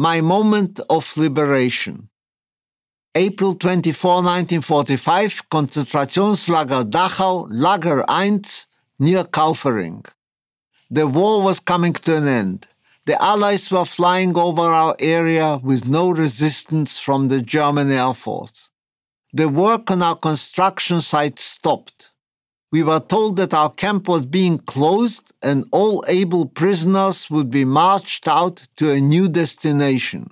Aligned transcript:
My 0.00 0.20
moment 0.20 0.78
of 0.88 1.16
liberation. 1.16 2.08
April 3.16 3.56
24, 3.56 4.22
1945, 4.22 5.48
Konzentrationslager 5.50 6.88
Dachau, 6.88 7.48
Lager 7.50 8.04
1, 8.06 8.42
near 9.00 9.24
Kaufering. 9.24 10.06
The 10.88 11.08
war 11.08 11.42
was 11.42 11.58
coming 11.58 11.94
to 11.94 12.16
an 12.16 12.28
end. 12.28 12.68
The 13.06 13.20
Allies 13.20 13.72
were 13.72 13.84
flying 13.84 14.38
over 14.38 14.62
our 14.62 14.94
area 15.00 15.58
with 15.64 15.88
no 15.88 16.10
resistance 16.10 17.00
from 17.00 17.26
the 17.26 17.42
German 17.42 17.90
Air 17.90 18.14
Force. 18.14 18.70
The 19.32 19.48
work 19.48 19.90
on 19.90 20.02
our 20.02 20.14
construction 20.14 21.00
site 21.00 21.40
stopped. 21.40 22.10
We 22.70 22.82
were 22.82 23.00
told 23.00 23.36
that 23.36 23.54
our 23.54 23.70
camp 23.70 24.08
was 24.08 24.26
being 24.26 24.58
closed 24.58 25.32
and 25.42 25.64
all 25.72 26.04
able 26.06 26.44
prisoners 26.46 27.30
would 27.30 27.50
be 27.50 27.64
marched 27.64 28.28
out 28.28 28.68
to 28.76 28.90
a 28.90 29.00
new 29.00 29.28
destination. 29.28 30.30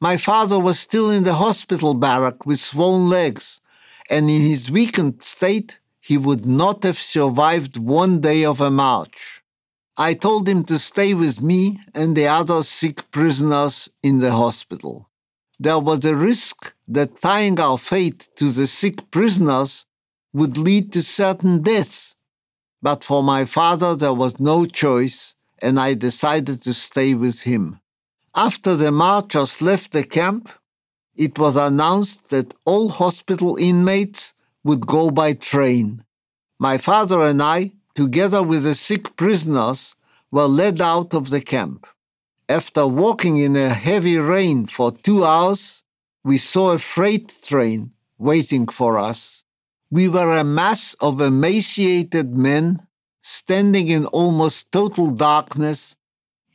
My 0.00 0.16
father 0.16 0.60
was 0.60 0.78
still 0.78 1.10
in 1.10 1.24
the 1.24 1.34
hospital 1.34 1.94
barrack 1.94 2.46
with 2.46 2.60
swollen 2.60 3.08
legs, 3.08 3.60
and 4.08 4.30
in 4.30 4.42
his 4.42 4.70
weakened 4.70 5.22
state, 5.22 5.80
he 6.00 6.16
would 6.18 6.44
not 6.46 6.84
have 6.84 6.98
survived 6.98 7.78
one 7.78 8.20
day 8.20 8.44
of 8.44 8.60
a 8.60 8.70
march. 8.70 9.42
I 9.96 10.14
told 10.14 10.48
him 10.48 10.64
to 10.64 10.78
stay 10.78 11.14
with 11.14 11.40
me 11.40 11.80
and 11.94 12.16
the 12.16 12.26
other 12.26 12.62
sick 12.62 13.10
prisoners 13.10 13.88
in 14.02 14.18
the 14.18 14.32
hospital. 14.32 15.08
There 15.58 15.78
was 15.78 16.04
a 16.04 16.16
risk 16.16 16.74
that 16.88 17.20
tying 17.20 17.58
our 17.58 17.78
fate 17.78 18.28
to 18.36 18.50
the 18.50 18.66
sick 18.66 19.10
prisoners 19.10 19.86
would 20.34 20.58
lead 20.58 20.92
to 20.92 21.02
certain 21.02 21.62
death. 21.62 22.14
But 22.82 23.04
for 23.04 23.22
my 23.22 23.46
father, 23.46 23.94
there 23.94 24.12
was 24.12 24.40
no 24.40 24.66
choice, 24.66 25.36
and 25.62 25.78
I 25.78 25.94
decided 25.94 26.60
to 26.62 26.74
stay 26.74 27.14
with 27.14 27.42
him. 27.42 27.78
After 28.34 28.74
the 28.74 28.90
marchers 28.90 29.62
left 29.62 29.92
the 29.92 30.02
camp, 30.02 30.50
it 31.14 31.38
was 31.38 31.54
announced 31.54 32.28
that 32.30 32.52
all 32.64 32.88
hospital 32.88 33.56
inmates 33.56 34.34
would 34.64 34.86
go 34.86 35.10
by 35.10 35.34
train. 35.34 36.04
My 36.58 36.78
father 36.78 37.22
and 37.22 37.40
I, 37.40 37.72
together 37.94 38.42
with 38.42 38.64
the 38.64 38.74
sick 38.74 39.14
prisoners, 39.16 39.94
were 40.32 40.48
led 40.48 40.80
out 40.80 41.14
of 41.14 41.30
the 41.30 41.40
camp. 41.40 41.86
After 42.48 42.86
walking 42.88 43.36
in 43.36 43.54
a 43.54 43.68
heavy 43.68 44.18
rain 44.18 44.66
for 44.66 44.90
two 44.90 45.24
hours, 45.24 45.84
we 46.24 46.38
saw 46.38 46.72
a 46.72 46.78
freight 46.78 47.38
train 47.42 47.92
waiting 48.18 48.66
for 48.66 48.98
us 48.98 49.44
we 49.94 50.08
were 50.08 50.34
a 50.34 50.42
mass 50.42 50.94
of 50.94 51.20
emaciated 51.20 52.36
men 52.36 52.84
standing 53.22 53.86
in 53.86 54.04
almost 54.06 54.72
total 54.72 55.08
darkness, 55.12 55.94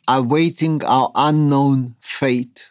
awaiting 0.09 0.83
our 0.83 1.09
unknown 1.15 1.95
fate. 2.01 2.69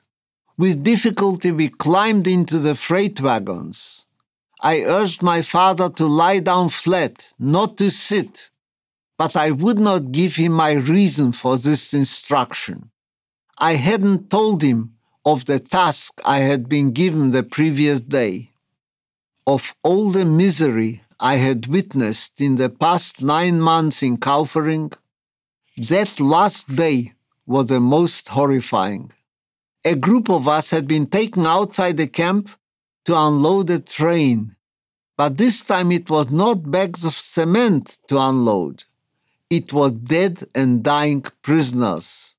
With 0.59 0.85
difficulty, 0.85 1.53
we 1.53 1.71
climbed 1.71 2.27
into 2.27 2.59
the 2.59 2.75
freight 2.75 3.19
wagons. 3.19 4.05
I 4.61 4.83
urged 4.83 5.23
my 5.23 5.41
father 5.41 5.89
to 5.89 6.05
lie 6.05 6.41
down 6.41 6.69
flat, 6.69 7.33
not 7.39 7.79
to 7.79 7.91
sit, 7.91 8.51
but 9.17 9.37
I 9.37 9.53
would 9.53 9.79
not 9.79 10.13
give 10.13 10.37
him 10.37 10.53
my 10.53 10.73
reason 10.73 11.33
for 11.33 11.57
this 11.57 11.95
instruction. 11.95 12.91
I 13.57 13.77
hadn't 13.77 14.29
told 14.29 14.61
him 14.61 14.97
of 15.25 15.47
the 15.47 15.61
task 15.61 16.21
I 16.27 16.41
had 16.41 16.69
been 16.69 16.91
given 16.93 17.31
the 17.31 17.43
previous 17.43 18.03
day 18.03 18.48
of 19.49 19.75
all 19.83 20.11
the 20.11 20.27
misery 20.27 21.01
I 21.19 21.37
had 21.37 21.69
witnessed 21.69 22.39
in 22.39 22.57
the 22.57 22.69
past 22.69 23.23
nine 23.23 23.63
months 23.63 24.03
in 24.03 24.19
Kaufering, 24.19 24.93
that 25.89 26.21
last 26.21 26.77
day 26.77 27.15
was 27.47 27.67
the 27.69 27.81
most 27.81 28.29
horrifying. 28.29 29.11
A 29.87 29.95
group 29.95 30.29
of 30.29 30.47
us 30.47 30.69
had 30.69 30.87
been 30.87 31.07
taken 31.07 31.47
outside 31.47 31.97
the 31.97 32.09
camp 32.09 32.51
to 33.07 33.17
unload 33.17 33.71
a 33.71 33.79
train, 33.79 34.55
but 35.17 35.39
this 35.39 35.63
time 35.63 35.93
it 35.93 36.11
was 36.11 36.31
not 36.31 36.71
bags 36.71 37.03
of 37.07 37.15
cement 37.15 37.99
to 38.09 38.21
unload. 38.21 38.85
It 39.49 39.73
was 39.73 39.93
dead 39.93 40.45
and 40.55 40.83
dying 40.83 41.23
prisoners. 41.41 42.37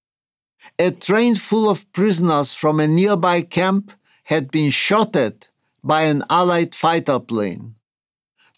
A 0.77 0.91
train 0.91 1.33
full 1.33 1.71
of 1.71 1.91
prisoners 1.91 2.53
from 2.53 2.79
a 2.79 2.87
nearby 2.87 3.41
camp 3.41 3.93
had 4.25 4.51
been 4.51 4.69
shot 4.69 5.15
at 5.15 5.48
by 5.83 6.03
an 6.03 6.23
Allied 6.29 6.75
fighter 6.75 7.19
plane. 7.19 7.75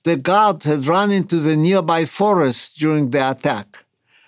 The 0.03 0.17
guards 0.17 0.65
had 0.65 0.87
run 0.87 1.11
into 1.11 1.37
the 1.37 1.55
nearby 1.55 2.05
forest 2.05 2.79
during 2.79 3.11
the 3.11 3.31
attack, 3.31 3.85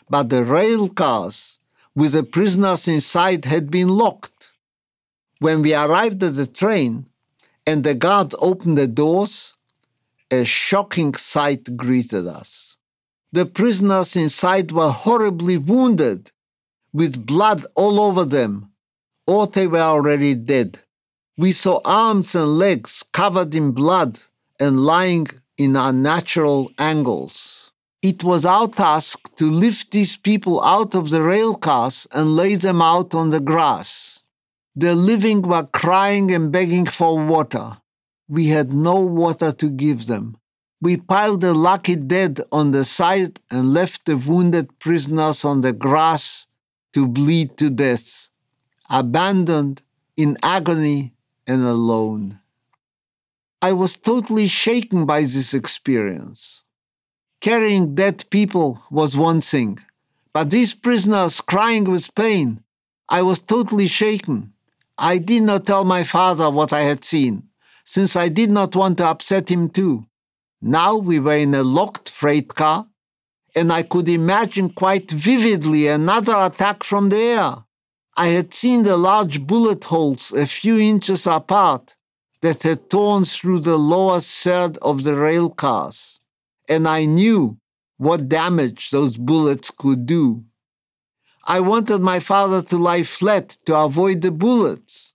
but 0.10 0.30
the 0.30 0.44
rail 0.44 0.90
cars 0.90 1.60
with 1.96 2.14
the 2.14 2.24
prisoners 2.24 2.88
inside 2.88 3.46
had 3.46 3.72
been 3.72 3.88
locked. 3.88 4.52
When 5.40 5.62
we 5.62 5.74
arrived 5.74 6.24
at 6.24 6.36
the 6.36 6.48
train 6.48 7.08
and 7.66 7.84
the 7.84 7.96
guards 7.96 8.36
opened 8.40 8.78
the 8.78 8.88
doors, 8.88 9.56
a 10.32 10.44
shocking 10.44 11.14
sight 11.16 11.76
greeted 11.78 12.28
us. 12.28 12.78
The 13.32 13.46
prisoners 13.46 14.16
inside 14.16 14.72
were 14.72 14.92
horribly 14.92 15.58
wounded, 15.58 16.32
with 16.92 17.26
blood 17.26 17.66
all 17.74 18.00
over 18.00 18.26
them, 18.26 18.72
or 19.26 19.48
they 19.48 19.66
were 19.66 19.80
already 19.80 20.36
dead. 20.36 20.82
We 21.36 21.52
saw 21.52 21.80
arms 21.84 22.36
and 22.36 22.60
legs 22.60 23.04
covered 23.12 23.56
in 23.56 23.72
blood 23.72 24.20
and 24.60 24.86
lying 24.86 25.28
in 25.58 25.76
unnatural 25.76 26.72
angles. 26.78 27.72
It 28.04 28.24
was 28.24 28.46
our 28.46 28.68
task 28.68 29.36
to 29.38 29.46
lift 29.46 29.90
these 29.90 30.16
people 30.16 30.64
out 30.64 30.94
of 30.94 31.10
the 31.10 31.24
rail 31.24 31.56
cars 31.56 32.06
and 32.12 32.36
lay 32.36 32.54
them 32.56 32.84
out 32.84 33.16
on 33.16 33.32
the 33.32 33.40
grass. 33.40 34.20
The 34.76 34.94
living 34.94 35.42
were 35.42 35.64
crying 35.64 36.32
and 36.32 36.52
begging 36.52 36.86
for 36.86 37.18
water. 37.26 37.78
We 38.28 38.50
had 38.50 38.72
no 38.72 39.00
water 39.00 39.52
to 39.54 39.70
give 39.70 40.06
them. 40.06 40.38
We 40.82 40.98
piled 40.98 41.42
the 41.42 41.56
lucky 41.56 41.96
dead 41.96 42.42
on 42.52 42.74
the 42.74 42.86
side 42.86 43.40
and 43.50 43.74
left 43.74 44.06
the 44.06 44.18
wounded 44.18 44.78
prisoners 44.78 45.44
on 45.44 45.62
the 45.62 45.74
grass 45.74 46.46
to 46.94 47.08
bleed 47.08 47.58
to 47.58 47.72
death, 47.72 48.30
abandoned 48.90 49.82
in 50.16 50.38
agony 50.44 51.13
and 51.48 51.64
alone. 51.64 52.40
I 53.62 53.74
was 53.74 53.98
totally 53.98 54.48
shaken 54.48 55.06
by 55.06 55.22
this 55.22 55.54
experience. 55.54 56.64
Carrying 57.40 57.96
dead 57.96 58.26
people 58.30 58.82
was 58.90 59.18
one 59.18 59.42
thing, 59.42 59.80
but 60.34 60.50
these 60.50 60.74
prisoners 60.74 61.42
crying 61.42 61.86
with 61.86 62.16
pain, 62.16 62.64
I 63.10 63.22
was 63.22 63.40
totally 63.40 63.88
shaken. 63.88 64.54
I 64.98 65.18
did 65.18 65.44
not 65.44 65.66
tell 65.66 65.86
my 65.86 66.04
father 66.04 66.50
what 66.50 66.72
I 66.74 66.82
had 66.82 67.04
seen, 67.04 67.50
since 67.84 68.16
I 68.16 68.30
did 68.30 68.50
not 68.50 68.76
want 68.76 68.98
to 69.00 69.08
upset 69.08 69.50
him 69.50 69.70
too. 69.70 70.06
Now 70.62 70.96
we 70.96 71.20
were 71.20 71.36
in 71.36 71.54
a 71.54 71.64
locked 71.64 72.10
freight 72.10 72.56
car, 72.56 72.88
and 73.56 73.72
I 73.72 73.84
could 73.84 74.08
imagine 74.08 74.70
quite 74.70 75.12
vividly 75.12 75.88
another 75.88 76.36
attack 76.38 76.84
from 76.84 77.10
the 77.10 77.18
air. 77.18 77.56
I 78.16 78.28
had 78.28 78.54
seen 78.54 78.84
the 78.84 78.96
large 78.96 79.48
bullet 79.48 79.84
holes 79.86 80.32
a 80.32 80.46
few 80.46 80.78
inches 80.78 81.26
apart 81.26 81.96
that 82.42 82.62
had 82.62 82.90
torn 82.90 83.26
through 83.26 83.62
the 83.62 83.78
lower 83.78 84.20
third 84.20 84.78
of 84.78 85.04
the 85.04 85.18
rail 85.18 85.50
cars, 85.50 86.20
and 86.70 86.88
I 86.88 87.06
knew 87.06 87.58
what 87.98 88.30
damage 88.30 88.92
those 88.92 89.18
bullets 89.18 89.72
could 89.72 90.06
do. 90.06 90.44
I 91.46 91.60
wanted 91.60 92.02
my 92.02 92.20
father 92.20 92.62
to 92.62 92.78
lie 92.78 93.04
flat 93.04 93.58
to 93.66 93.76
avoid 93.76 94.22
the 94.22 94.32
bullets. 94.32 95.14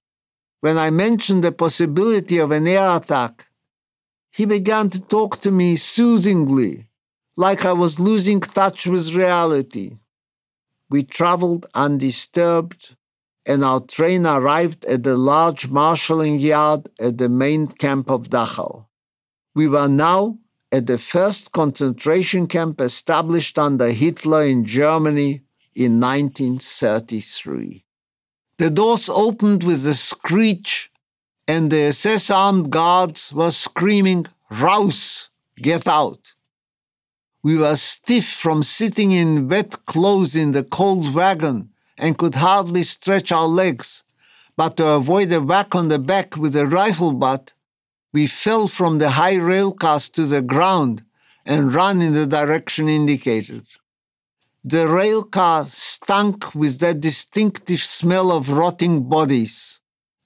When 0.60 0.76
I 0.76 0.90
mentioned 0.90 1.44
the 1.44 1.52
possibility 1.52 2.38
of 2.38 2.50
an 2.50 2.66
air 2.66 2.96
attack, 2.96 3.46
he 4.32 4.44
began 4.44 4.90
to 4.90 5.00
talk 5.00 5.40
to 5.40 5.52
me 5.52 5.76
soothingly, 5.76 6.88
like 7.36 7.64
I 7.64 7.72
was 7.72 8.00
losing 8.00 8.40
touch 8.40 8.86
with 8.86 9.14
reality. 9.14 9.98
We 10.90 11.02
traveled 11.02 11.66
undisturbed, 11.74 12.96
and 13.44 13.62
our 13.62 13.80
train 13.80 14.26
arrived 14.26 14.84
at 14.86 15.02
the 15.02 15.16
large 15.16 15.68
marshalling 15.68 16.38
yard 16.38 16.88
at 17.00 17.18
the 17.18 17.28
main 17.28 17.68
camp 17.68 18.10
of 18.10 18.30
Dachau. 18.30 18.86
We 19.54 19.68
were 19.68 19.88
now 19.88 20.38
at 20.70 20.86
the 20.86 20.98
first 20.98 21.52
concentration 21.52 22.46
camp 22.46 22.80
established 22.80 23.58
under 23.58 23.90
Hitler 23.90 24.44
in 24.44 24.64
Germany 24.64 25.42
in 25.74 26.00
1933. 26.00 27.84
The 28.58 28.70
doors 28.70 29.08
opened 29.08 29.62
with 29.64 29.86
a 29.86 29.94
screech, 29.94 30.90
and 31.46 31.70
the 31.70 31.82
SS 31.94 32.30
armed 32.30 32.70
guards 32.70 33.32
were 33.32 33.50
screaming, 33.50 34.26
Raus! 34.50 35.28
Get 35.56 35.86
out! 35.86 36.34
We 37.48 37.56
were 37.56 37.76
stiff 37.76 38.28
from 38.28 38.62
sitting 38.62 39.10
in 39.12 39.48
wet 39.48 39.86
clothes 39.86 40.36
in 40.36 40.52
the 40.52 40.62
cold 40.62 41.14
wagon 41.14 41.70
and 41.96 42.18
could 42.18 42.34
hardly 42.34 42.82
stretch 42.82 43.32
our 43.32 43.46
legs. 43.46 44.04
But 44.54 44.76
to 44.76 44.86
avoid 44.88 45.32
a 45.32 45.40
whack 45.40 45.74
on 45.74 45.88
the 45.88 45.98
back 45.98 46.36
with 46.36 46.54
a 46.54 46.66
rifle 46.66 47.14
butt, 47.14 47.54
we 48.12 48.26
fell 48.26 48.68
from 48.68 48.98
the 48.98 49.12
high 49.12 49.36
rail 49.36 49.72
cars 49.72 50.10
to 50.10 50.26
the 50.26 50.42
ground 50.42 51.04
and 51.46 51.74
ran 51.74 52.02
in 52.02 52.12
the 52.12 52.26
direction 52.26 52.86
indicated. 52.86 53.64
The 54.62 54.86
rail 54.86 55.22
car 55.22 55.64
stunk 55.64 56.54
with 56.54 56.80
that 56.80 57.00
distinctive 57.00 57.80
smell 57.80 58.30
of 58.30 58.50
rotting 58.50 59.08
bodies. 59.08 59.80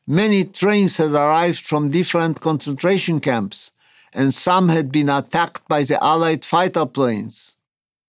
Many 0.08 0.44
trains 0.44 0.96
had 0.96 1.12
arrived 1.12 1.60
from 1.60 1.88
different 1.88 2.40
concentration 2.40 3.20
camps, 3.20 3.70
and 4.12 4.34
some 4.34 4.68
had 4.68 4.92
been 4.92 5.08
attacked 5.08 5.66
by 5.68 5.82
the 5.84 6.02
Allied 6.02 6.44
fighter 6.44 6.86
planes. 6.86 7.56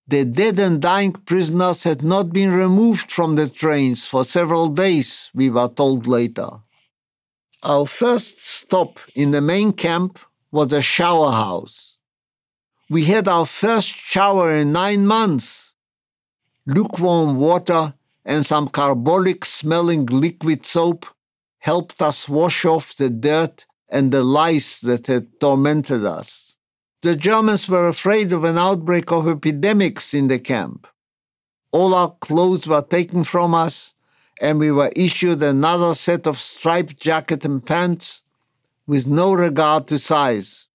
The 0.06 0.24
dead 0.24 0.58
and 0.58 0.82
dying 0.82 1.12
prisoners 1.12 1.84
had 1.84 2.02
not 2.02 2.32
been 2.32 2.52
removed 2.52 3.10
from 3.10 3.36
the 3.36 3.48
trains 3.48 4.06
for 4.06 4.22
several 4.24 4.68
days, 4.68 5.30
we 5.34 5.48
were 5.48 5.68
told 5.68 6.06
later. 6.06 6.48
Our 7.62 7.86
first 7.86 8.44
stop 8.44 9.00
in 9.14 9.30
the 9.30 9.40
main 9.40 9.72
camp 9.72 10.18
was 10.50 10.72
a 10.72 10.82
shower 10.82 11.32
house. 11.32 11.96
We 12.90 13.04
had 13.06 13.26
our 13.26 13.46
first 13.46 13.96
shower 13.96 14.52
in 14.52 14.72
nine 14.72 15.06
months. 15.06 15.72
Lukewarm 16.66 17.36
water 17.36 17.94
and 18.26 18.44
some 18.44 18.68
carbolic 18.68 19.46
smelling 19.46 20.04
liquid 20.06 20.66
soap 20.66 21.06
helped 21.58 22.02
us 22.02 22.28
wash 22.28 22.66
off 22.66 22.94
the 22.94 23.08
dirt 23.08 23.66
and 23.88 24.12
the 24.12 24.24
lice 24.24 24.80
that 24.80 25.06
had 25.06 25.40
tormented 25.40 26.04
us. 26.04 26.56
The 27.02 27.16
Germans 27.16 27.68
were 27.68 27.88
afraid 27.88 28.32
of 28.32 28.44
an 28.44 28.56
outbreak 28.56 29.12
of 29.12 29.28
epidemics 29.28 30.14
in 30.14 30.28
the 30.28 30.38
camp. 30.38 30.86
All 31.70 31.94
our 31.94 32.14
clothes 32.20 32.66
were 32.66 32.82
taken 32.82 33.24
from 33.24 33.54
us, 33.54 33.94
and 34.40 34.58
we 34.58 34.70
were 34.70 34.90
issued 34.96 35.42
another 35.42 35.94
set 35.94 36.26
of 36.26 36.38
striped 36.38 36.98
jacket 36.98 37.44
and 37.44 37.64
pants 37.64 38.22
with 38.86 39.06
no 39.06 39.32
regard 39.32 39.86
to 39.88 39.98
size. 39.98 40.66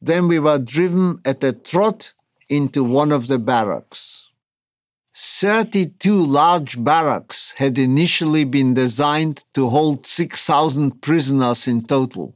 Then 0.00 0.28
we 0.28 0.38
were 0.38 0.58
driven 0.58 1.20
at 1.24 1.44
a 1.44 1.52
trot 1.52 2.14
into 2.48 2.82
one 2.82 3.12
of 3.12 3.26
the 3.26 3.38
barracks. 3.38 4.28
32 5.14 6.24
large 6.24 6.82
barracks 6.82 7.54
had 7.58 7.78
initially 7.78 8.44
been 8.44 8.74
designed 8.74 9.44
to 9.54 9.68
hold 9.68 10.06
6,000 10.06 11.02
prisoners 11.02 11.68
in 11.68 11.84
total. 11.84 12.34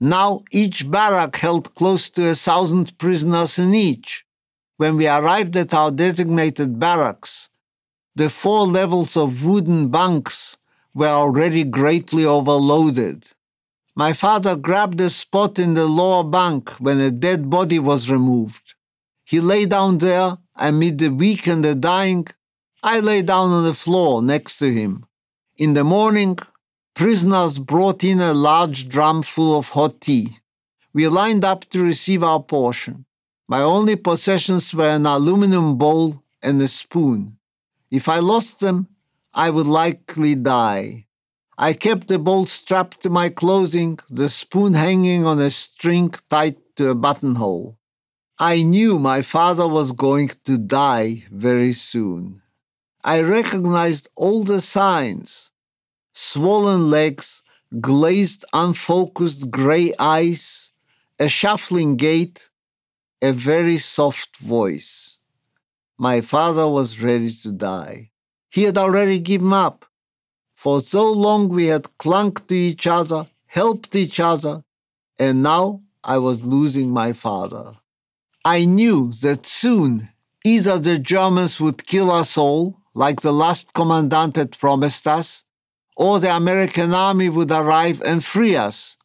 Now 0.00 0.44
each 0.50 0.90
barrack 0.90 1.36
held 1.36 1.74
close 1.74 2.08
to 2.10 2.30
a 2.30 2.34
thousand 2.34 2.96
prisoners 2.96 3.58
in 3.58 3.74
each. 3.74 4.24
When 4.78 4.96
we 4.96 5.06
arrived 5.06 5.56
at 5.56 5.74
our 5.74 5.90
designated 5.90 6.80
barracks, 6.80 7.50
the 8.14 8.30
four 8.30 8.66
levels 8.66 9.14
of 9.16 9.44
wooden 9.44 9.88
bunks 9.88 10.56
were 10.94 11.08
already 11.08 11.64
greatly 11.64 12.24
overloaded. 12.24 13.26
My 13.94 14.14
father 14.14 14.56
grabbed 14.56 15.00
a 15.02 15.10
spot 15.10 15.58
in 15.58 15.74
the 15.74 15.86
lower 15.86 16.24
bunk 16.24 16.70
when 16.80 16.98
a 16.98 17.10
dead 17.10 17.50
body 17.50 17.78
was 17.78 18.10
removed. 18.10 18.74
He 19.24 19.38
lay 19.38 19.66
down 19.66 19.98
there 19.98 20.38
amid 20.56 20.98
the 20.98 21.10
weak 21.10 21.46
and 21.46 21.62
the 21.62 21.74
dying. 21.74 22.26
I 22.82 23.00
lay 23.00 23.20
down 23.20 23.50
on 23.50 23.64
the 23.64 23.74
floor 23.74 24.22
next 24.22 24.58
to 24.58 24.72
him. 24.72 25.04
In 25.58 25.74
the 25.74 25.84
morning, 25.84 26.38
prisoners 26.94 27.58
brought 27.58 28.04
in 28.04 28.20
a 28.20 28.32
large 28.32 28.88
drum 28.88 29.22
full 29.22 29.56
of 29.56 29.70
hot 29.70 30.00
tea. 30.00 30.38
We 30.92 31.08
lined 31.08 31.44
up 31.44 31.68
to 31.70 31.82
receive 31.82 32.22
our 32.22 32.42
portion. 32.42 33.06
My 33.48 33.62
only 33.62 33.96
possessions 33.96 34.74
were 34.74 34.90
an 34.90 35.06
aluminum 35.06 35.76
bowl 35.76 36.22
and 36.42 36.60
a 36.62 36.68
spoon. 36.68 37.38
If 37.90 38.08
I 38.08 38.18
lost 38.18 38.60
them, 38.60 38.88
I 39.34 39.50
would 39.50 39.66
likely 39.66 40.34
die. 40.34 41.06
I 41.58 41.74
kept 41.74 42.08
the 42.08 42.18
bowl 42.18 42.46
strapped 42.46 43.02
to 43.02 43.10
my 43.10 43.28
clothing, 43.28 43.98
the 44.08 44.28
spoon 44.28 44.74
hanging 44.74 45.26
on 45.26 45.38
a 45.38 45.50
string 45.50 46.14
tied 46.28 46.56
to 46.76 46.88
a 46.88 46.94
buttonhole. 46.94 47.76
I 48.38 48.62
knew 48.62 48.98
my 48.98 49.20
father 49.20 49.68
was 49.68 49.92
going 49.92 50.30
to 50.44 50.56
die 50.56 51.24
very 51.30 51.72
soon. 51.72 52.40
I 53.04 53.20
recognized 53.22 54.08
all 54.16 54.42
the 54.44 54.60
signs 54.60 55.50
swollen 56.20 56.90
legs, 56.90 57.42
glazed, 57.80 58.44
unfocused 58.52 59.50
gray 59.50 59.94
eyes, 59.98 60.70
a 61.18 61.28
shuffling 61.28 61.96
gait, 61.96 62.50
a 63.22 63.32
very 63.32 63.78
soft 63.78 64.36
voice. 64.36 65.18
My 65.96 66.20
father 66.20 66.68
was 66.68 67.02
ready 67.02 67.30
to 67.42 67.52
die. 67.52 68.10
He 68.50 68.64
had 68.64 68.76
already 68.76 69.18
given 69.18 69.54
up. 69.54 69.86
For 70.54 70.82
so 70.82 71.10
long 71.10 71.48
we 71.48 71.66
had 71.66 71.96
clung 71.96 72.32
to 72.48 72.54
each 72.54 72.86
other, 72.86 73.26
helped 73.46 73.96
each 73.96 74.20
other, 74.20 74.62
and 75.18 75.42
now 75.42 75.80
I 76.04 76.18
was 76.18 76.44
losing 76.44 76.90
my 76.90 77.14
father. 77.14 77.76
I 78.44 78.66
knew 78.66 79.12
that 79.22 79.46
soon 79.46 80.10
either 80.44 80.78
the 80.78 80.98
Germans 80.98 81.60
would 81.60 81.86
kill 81.86 82.10
us 82.10 82.36
all, 82.36 82.76
like 82.94 83.22
the 83.22 83.32
last 83.32 83.72
commandant 83.72 84.36
had 84.36 84.58
promised 84.58 85.06
us, 85.06 85.44
or 86.00 86.18
the 86.18 86.34
American 86.34 86.94
army 86.94 87.28
would 87.28 87.52
arrive 87.52 88.00
and 88.06 88.24
free 88.24 88.56
us, 88.56 88.96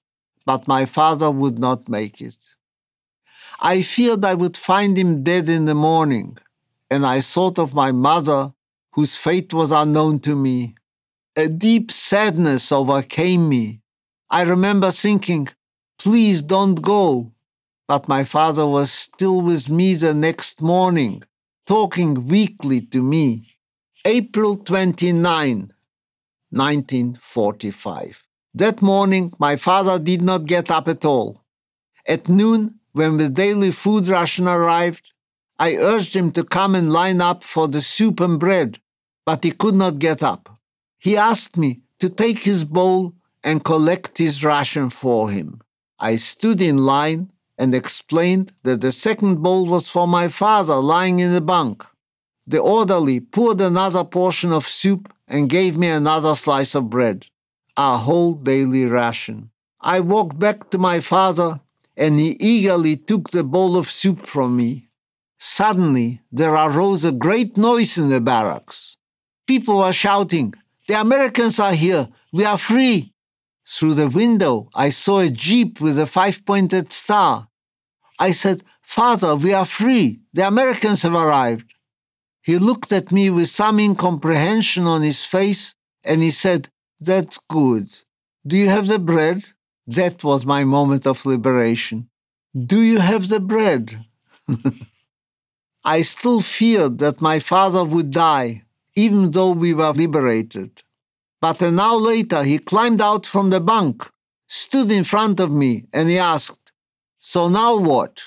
but 0.45 0.65
my 0.65 0.85
father 0.85 1.29
would 1.29 1.59
not 1.59 1.89
make 1.89 2.21
it. 2.21 2.37
I 3.59 3.81
feared 3.81 4.23
I 4.23 4.33
would 4.33 4.55
find 4.55 4.97
him 4.97 5.21
dead 5.21 5.49
in 5.49 5.65
the 5.65 5.75
morning, 5.75 6.37
and 6.89 7.05
I 7.05 7.19
thought 7.19 7.59
of 7.59 7.73
my 7.73 7.91
mother, 7.91 8.53
whose 8.93 9.17
fate 9.17 9.53
was 9.53 9.71
unknown 9.71 10.19
to 10.21 10.37
me. 10.37 10.75
A 11.35 11.49
deep 11.49 11.91
sadness 11.91 12.71
overcame 12.71 13.49
me. 13.49 13.81
I 14.29 14.43
remember 14.43 14.89
thinking, 14.89 15.49
please 15.99 16.41
don't 16.41 16.81
go. 16.81 17.33
But 17.89 18.07
my 18.07 18.23
father 18.23 18.65
was 18.65 18.89
still 18.89 19.41
with 19.41 19.69
me 19.69 19.95
the 19.95 20.13
next 20.13 20.61
morning, 20.61 21.23
talking 21.67 22.27
weakly 22.27 22.79
to 22.93 23.03
me. 23.03 23.49
April 24.05 24.55
29, 24.55 25.73
1945. 26.55 28.23
That 28.53 28.81
morning, 28.81 29.33
my 29.37 29.55
father 29.55 29.99
did 29.99 30.21
not 30.21 30.45
get 30.45 30.71
up 30.71 30.87
at 30.87 31.03
all. 31.03 31.43
At 32.07 32.29
noon, 32.29 32.79
when 32.93 33.17
the 33.17 33.29
daily 33.29 33.71
food 33.71 34.07
ration 34.07 34.47
arrived, 34.47 35.11
I 35.59 35.75
urged 35.75 36.15
him 36.15 36.31
to 36.31 36.43
come 36.43 36.75
and 36.75 36.91
line 36.91 37.21
up 37.21 37.43
for 37.43 37.67
the 37.67 37.81
soup 37.81 38.19
and 38.19 38.39
bread, 38.39 38.79
but 39.25 39.43
he 39.43 39.51
could 39.51 39.75
not 39.75 39.99
get 39.99 40.23
up. 40.23 40.57
He 40.97 41.17
asked 41.17 41.57
me 41.57 41.81
to 41.99 42.09
take 42.09 42.39
his 42.39 42.63
bowl 42.63 43.13
and 43.43 43.63
collect 43.63 44.17
his 44.17 44.43
ration 44.43 44.89
for 44.89 45.29
him. 45.29 45.61
I 45.99 46.15
stood 46.15 46.61
in 46.61 46.77
line 46.77 47.31
and 47.57 47.73
explained 47.73 48.51
that 48.63 48.81
the 48.81 48.91
second 48.91 49.41
bowl 49.41 49.65
was 49.65 49.87
for 49.87 50.07
my 50.07 50.27
father 50.27 50.75
lying 50.75 51.19
in 51.19 51.33
the 51.33 51.41
bunk. 51.41 51.85
The 52.47 52.59
orderly 52.59 53.19
poured 53.19 53.61
another 53.61 54.03
portion 54.03 54.51
of 54.51 54.67
soup 54.67 55.11
and 55.27 55.49
gave 55.49 55.77
me 55.77 55.89
another 55.89 56.35
slice 56.35 56.75
of 56.75 56.89
bread, 56.89 57.27
our 57.77 57.97
whole 57.99 58.33
daily 58.33 58.85
ration. 58.85 59.49
I 59.81 59.99
walked 59.99 60.39
back 60.39 60.69
to 60.71 60.77
my 60.77 60.99
father, 60.99 61.61
and 61.95 62.19
he 62.19 62.37
eagerly 62.39 62.97
took 62.97 63.29
the 63.29 63.43
bowl 63.43 63.77
of 63.77 63.89
soup 63.89 64.25
from 64.25 64.57
me. 64.57 64.89
Suddenly, 65.37 66.21
there 66.31 66.53
arose 66.53 67.05
a 67.05 67.11
great 67.11 67.57
noise 67.57 67.97
in 67.97 68.09
the 68.09 68.21
barracks. 68.21 68.97
People 69.45 69.77
were 69.77 69.93
shouting, 69.93 70.53
The 70.87 70.99
Americans 70.99 71.59
are 71.59 71.73
here! 71.73 72.07
We 72.33 72.45
are 72.45 72.57
free! 72.57 73.13
Through 73.67 73.95
the 73.95 74.07
window, 74.07 74.69
I 74.73 74.89
saw 74.89 75.19
a 75.19 75.29
jeep 75.29 75.79
with 75.79 75.99
a 75.99 76.07
five 76.07 76.45
pointed 76.45 76.91
star. 76.91 77.49
I 78.17 78.31
said, 78.31 78.63
Father, 78.81 79.35
we 79.35 79.53
are 79.53 79.65
free! 79.65 80.21
The 80.33 80.47
Americans 80.47 81.03
have 81.03 81.13
arrived! 81.13 81.74
He 82.45 82.59
looked 82.59 82.91
at 82.91 83.11
me 83.11 83.31
with 83.31 83.49
some 83.49 83.79
incomprehension 83.79 84.85
on 84.85 85.01
his 85.01 85.23
face 85.25 85.73
and 86.03 86.21
he 86.21 86.29
said, 86.29 86.69
That's 86.99 87.39
good. 87.49 87.89
Do 88.45 88.55
you 88.55 88.69
have 88.69 88.87
the 88.87 88.99
bread? 88.99 89.45
That 89.87 90.23
was 90.23 90.45
my 90.45 90.63
moment 90.63 91.07
of 91.07 91.25
liberation. 91.25 92.07
Do 92.55 92.79
you 92.81 92.99
have 92.99 93.29
the 93.29 93.39
bread? 93.39 94.05
I 95.83 96.03
still 96.03 96.39
feared 96.39 96.99
that 96.99 97.19
my 97.19 97.39
father 97.39 97.83
would 97.83 98.11
die, 98.11 98.63
even 98.95 99.31
though 99.31 99.51
we 99.51 99.73
were 99.73 99.91
liberated. 99.91 100.83
But 101.41 101.63
an 101.63 101.79
hour 101.79 101.99
later, 101.99 102.43
he 102.43 102.59
climbed 102.59 103.01
out 103.01 103.25
from 103.25 103.49
the 103.49 103.59
bunk, 103.59 104.07
stood 104.47 104.91
in 104.91 105.03
front 105.03 105.39
of 105.39 105.51
me, 105.51 105.85
and 105.91 106.09
he 106.09 106.19
asked, 106.19 106.71
So 107.19 107.49
now 107.49 107.75
what? 107.75 108.21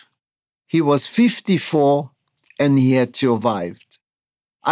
He 0.66 0.80
was 0.80 1.06
54 1.06 2.10
and 2.58 2.80
he 2.80 2.94
had 2.94 3.14
survived. 3.14 3.88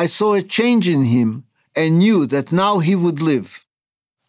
I 0.02 0.04
saw 0.04 0.34
a 0.34 0.42
change 0.42 0.90
in 0.90 1.04
him 1.06 1.46
and 1.74 2.00
knew 2.00 2.26
that 2.26 2.52
now 2.52 2.80
he 2.80 2.94
would 2.94 3.22
live. 3.22 3.64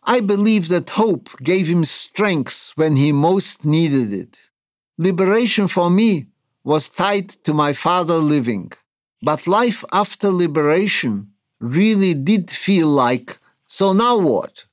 I 0.01 0.21
believe 0.21 0.69
that 0.69 0.91
hope 0.91 1.27
gave 1.43 1.67
him 1.67 1.83
strength 1.83 2.71
when 2.77 2.95
he 2.95 3.11
most 3.11 3.65
needed 3.65 4.13
it. 4.13 4.39
Liberation 4.97 5.67
for 5.67 5.89
me 5.89 6.27
was 6.63 6.87
tied 6.87 7.27
to 7.43 7.53
my 7.53 7.73
father 7.73 8.19
living. 8.35 8.71
But 9.21 9.45
life 9.45 9.83
after 9.91 10.29
liberation 10.29 11.33
really 11.59 12.13
did 12.13 12.49
feel 12.49 12.87
like, 12.87 13.37
so 13.67 13.91
now 13.91 14.17
what? 14.17 14.63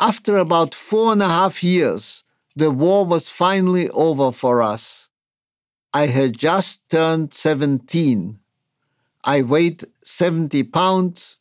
After 0.00 0.36
about 0.36 0.74
four 0.74 1.12
and 1.12 1.22
a 1.22 1.28
half 1.28 1.62
years, 1.62 2.24
the 2.56 2.72
war 2.72 3.04
was 3.04 3.28
finally 3.28 3.88
over 3.90 4.32
for 4.32 4.62
us. 4.62 5.10
I 5.94 6.06
had 6.08 6.36
just 6.36 6.88
turned 6.88 7.34
17 7.34 8.40
I 9.24 9.42
weighed 9.42 9.84
70 10.04 10.62
pounds 10.64 11.38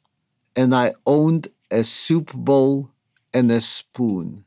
and 0.55 0.73
I 0.73 0.93
owned 1.05 1.49
a 1.69 1.83
soup 1.83 2.33
bowl 2.33 2.89
and 3.33 3.51
a 3.51 3.61
spoon. 3.61 4.45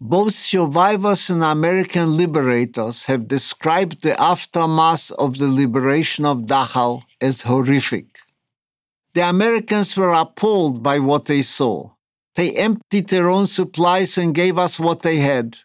Both 0.00 0.34
survivors 0.34 1.30
and 1.30 1.42
American 1.42 2.16
liberators 2.16 3.06
have 3.06 3.28
described 3.28 4.02
the 4.02 4.20
aftermath 4.20 5.10
of 5.12 5.38
the 5.38 5.48
liberation 5.48 6.26
of 6.26 6.46
Dachau 6.46 7.02
as 7.20 7.42
horrific. 7.42 8.18
The 9.14 9.28
Americans 9.28 9.96
were 9.96 10.12
appalled 10.12 10.82
by 10.82 10.98
what 10.98 11.26
they 11.26 11.42
saw. 11.42 11.90
They 12.34 12.52
emptied 12.52 13.08
their 13.08 13.30
own 13.30 13.46
supplies 13.46 14.18
and 14.18 14.34
gave 14.34 14.58
us 14.58 14.80
what 14.80 15.02
they 15.02 15.18
had. 15.18 15.58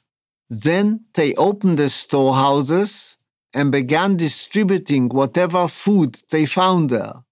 Then 0.49 1.01
they 1.15 1.33
opened 1.33 1.79
the 1.79 1.89
storehouses 1.89 3.17
and 3.53 3.71
began 3.71 4.15
distributing 4.15 5.09
whatever 5.09 5.67
food 5.67 6.19
they 6.29 6.45
found 6.45 6.89
there. 6.89 7.23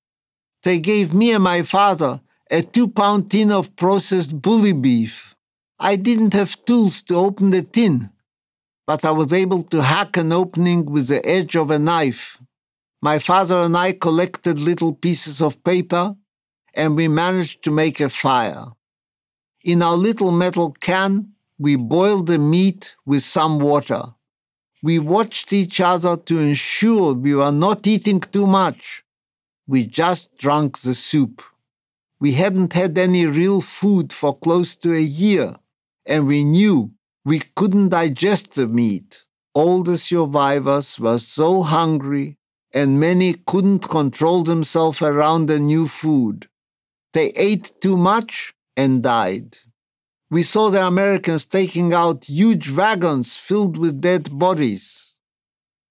They 0.63 0.79
gave 0.79 1.13
me 1.13 1.31
and 1.31 1.43
my 1.43 1.61
father 1.61 2.21
a 2.49 2.61
two 2.61 2.87
pound 2.87 3.29
tin 3.31 3.51
of 3.51 3.75
processed 3.75 4.41
bully 4.41 4.73
beef. 4.73 5.35
I 5.79 5.95
didn't 5.95 6.33
have 6.33 6.63
tools 6.65 7.03
to 7.03 7.15
open 7.15 7.51
the 7.51 7.61
tin, 7.61 8.09
but 8.87 9.05
I 9.05 9.11
was 9.11 9.31
able 9.31 9.63
to 9.63 9.83
hack 9.83 10.17
an 10.17 10.31
opening 10.31 10.85
with 10.85 11.07
the 11.07 11.23
edge 11.25 11.55
of 11.55 11.69
a 11.69 11.77
knife. 11.77 12.39
My 13.01 13.19
father 13.19 13.55
and 13.57 13.77
I 13.77 13.91
collected 13.91 14.59
little 14.59 14.93
pieces 14.93 15.41
of 15.41 15.63
paper 15.63 16.15
and 16.73 16.95
we 16.95 17.07
managed 17.07 17.63
to 17.63 17.71
make 17.71 17.99
a 17.99 18.09
fire. 18.09 18.65
In 19.63 19.81
our 19.81 19.95
little 19.95 20.31
metal 20.31 20.71
can, 20.71 21.33
we 21.59 21.75
boiled 21.75 22.27
the 22.27 22.37
meat 22.37 22.95
with 23.05 23.23
some 23.23 23.59
water. 23.59 24.13
We 24.83 24.99
watched 24.99 25.53
each 25.53 25.81
other 25.81 26.17
to 26.17 26.39
ensure 26.39 27.13
we 27.13 27.33
were 27.33 27.51
not 27.51 27.87
eating 27.87 28.19
too 28.19 28.45
much. 28.45 29.03
We 29.67 29.85
just 29.85 30.37
drank 30.37 30.79
the 30.79 30.93
soup. 30.93 31.41
We 32.19 32.33
hadn't 32.33 32.73
had 32.73 32.97
any 32.97 33.25
real 33.25 33.61
food 33.61 34.13
for 34.13 34.37
close 34.37 34.75
to 34.77 34.93
a 34.93 34.99
year, 34.99 35.55
and 36.05 36.27
we 36.27 36.43
knew 36.43 36.91
we 37.25 37.41
couldn't 37.55 37.89
digest 37.89 38.53
the 38.53 38.67
meat. 38.67 39.23
All 39.53 39.83
the 39.83 39.97
survivors 39.97 40.99
were 40.99 41.17
so 41.17 41.63
hungry, 41.63 42.37
and 42.73 42.99
many 42.99 43.33
couldn't 43.33 43.89
control 43.89 44.43
themselves 44.43 45.01
around 45.01 45.47
the 45.47 45.59
new 45.59 45.87
food. 45.87 46.47
They 47.13 47.29
ate 47.31 47.71
too 47.81 47.97
much 47.97 48.53
and 48.75 49.01
died. 49.01 49.57
We 50.29 50.43
saw 50.43 50.69
the 50.69 50.85
Americans 50.85 51.45
taking 51.45 51.93
out 51.93 52.25
huge 52.25 52.69
wagons 52.69 53.35
filled 53.35 53.77
with 53.77 54.01
dead 54.01 54.37
bodies. 54.37 55.15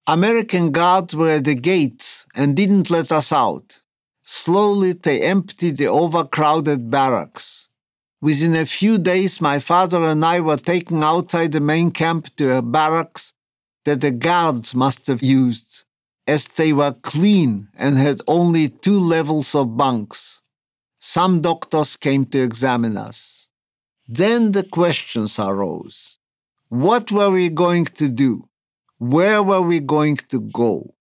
American 0.05 0.71
guards 0.71 1.15
were 1.15 1.31
at 1.31 1.45
the 1.45 1.55
gates 1.55 2.25
and 2.35 2.55
didn't 2.55 2.91
let 2.91 3.11
us 3.11 3.31
out. 3.31 3.81
Slowly 4.23 4.93
they 4.93 5.21
emptied 5.21 5.77
the 5.77 5.87
overcrowded 5.87 6.91
barracks. 6.91 7.67
Within 8.21 8.55
a 8.55 8.65
few 8.65 8.97
days, 8.97 9.41
my 9.41 9.59
father 9.59 10.03
and 10.03 10.23
I 10.23 10.39
were 10.39 10.57
taken 10.57 11.03
outside 11.03 11.51
the 11.51 11.59
main 11.59 11.91
camp 11.91 12.35
to 12.37 12.57
a 12.57 12.61
barracks 12.61 13.33
that 13.85 14.01
the 14.01 14.11
guards 14.11 14.75
must 14.75 15.07
have 15.07 15.23
used, 15.23 15.83
as 16.25 16.47
they 16.47 16.73
were 16.73 16.93
clean 16.93 17.69
and 17.75 17.97
had 17.97 18.21
only 18.27 18.69
two 18.69 18.99
levels 18.99 19.55
of 19.55 19.77
bunks. 19.77 20.41
Some 20.99 21.41
doctors 21.41 21.95
came 21.95 22.25
to 22.27 22.39
examine 22.39 22.97
us. 22.97 23.36
Then 24.07 24.51
the 24.51 24.63
questions 24.63 25.39
arose. 25.39 26.17
What 26.69 27.11
were 27.11 27.31
we 27.31 27.49
going 27.49 27.85
to 27.85 28.09
do? 28.09 28.47
Where 28.99 29.43
were 29.43 29.61
we 29.61 29.79
going 29.79 30.17
to 30.29 30.41
go? 30.41 30.95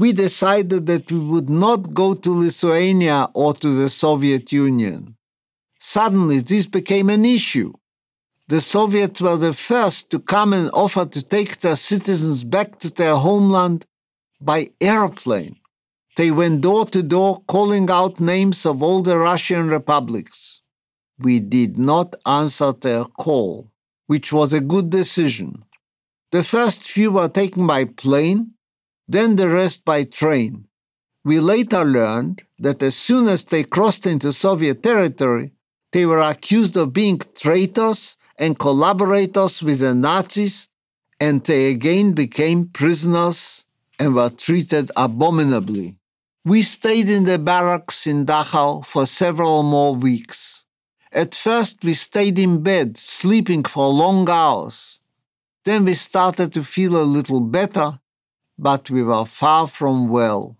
we 0.00 0.12
decided 0.12 0.86
that 0.86 1.12
we 1.12 1.18
would 1.18 1.50
not 1.50 1.92
go 1.92 2.14
to 2.14 2.30
Lithuania 2.30 3.28
or 3.34 3.52
to 3.54 3.68
the 3.68 3.90
Soviet 3.90 4.50
Union. 4.50 5.16
Suddenly, 5.78 6.38
this 6.40 6.66
became 6.66 7.10
an 7.10 7.26
issue. 7.26 7.72
The 8.48 8.62
Soviets 8.62 9.20
were 9.20 9.36
the 9.36 9.52
first 9.52 10.10
to 10.10 10.18
come 10.18 10.54
and 10.54 10.70
offer 10.72 11.04
to 11.04 11.22
take 11.22 11.60
their 11.60 11.76
citizens 11.76 12.44
back 12.44 12.78
to 12.80 12.90
their 12.90 13.16
homeland 13.16 13.84
by 14.40 14.70
airplane. 14.80 15.56
They 16.16 16.30
went 16.30 16.62
door 16.62 16.86
to 16.86 17.02
door 17.02 17.42
calling 17.46 17.90
out 17.90 18.20
names 18.20 18.64
of 18.66 18.82
all 18.82 19.02
the 19.02 19.18
Russian 19.18 19.68
republics. 19.68 20.59
We 21.20 21.38
did 21.40 21.78
not 21.78 22.16
answer 22.24 22.72
their 22.72 23.04
call, 23.04 23.70
which 24.06 24.32
was 24.32 24.52
a 24.52 24.60
good 24.60 24.90
decision. 24.90 25.64
The 26.32 26.42
first 26.42 26.82
few 26.82 27.12
were 27.12 27.28
taken 27.28 27.66
by 27.66 27.84
plane, 27.84 28.52
then 29.06 29.36
the 29.36 29.48
rest 29.48 29.84
by 29.84 30.04
train. 30.04 30.66
We 31.24 31.38
later 31.40 31.84
learned 31.84 32.42
that 32.58 32.82
as 32.82 32.96
soon 32.96 33.28
as 33.28 33.44
they 33.44 33.64
crossed 33.64 34.06
into 34.06 34.32
Soviet 34.32 34.82
territory, 34.82 35.52
they 35.92 36.06
were 36.06 36.20
accused 36.20 36.76
of 36.76 36.92
being 36.92 37.20
traitors 37.34 38.16
and 38.38 38.58
collaborators 38.58 39.62
with 39.62 39.80
the 39.80 39.94
Nazis, 39.94 40.68
and 41.18 41.44
they 41.44 41.70
again 41.70 42.12
became 42.12 42.68
prisoners 42.68 43.66
and 43.98 44.14
were 44.14 44.30
treated 44.30 44.90
abominably. 44.96 45.96
We 46.44 46.62
stayed 46.62 47.10
in 47.10 47.24
the 47.24 47.38
barracks 47.38 48.06
in 48.06 48.24
Dachau 48.24 48.86
for 48.86 49.04
several 49.04 49.62
more 49.62 49.94
weeks. 49.94 50.59
At 51.12 51.34
first, 51.34 51.84
we 51.84 51.94
stayed 51.94 52.38
in 52.38 52.62
bed, 52.62 52.96
sleeping 52.96 53.64
for 53.64 53.88
long 53.88 54.28
hours. 54.28 55.00
Then 55.64 55.84
we 55.84 55.94
started 55.94 56.52
to 56.54 56.64
feel 56.64 56.96
a 56.96 57.02
little 57.02 57.40
better 57.40 58.00
but 58.60 58.90
we 58.90 59.02
were 59.02 59.24
far 59.24 59.66
from 59.66 60.08
well. 60.08 60.56